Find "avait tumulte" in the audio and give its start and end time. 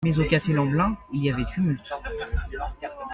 1.31-1.83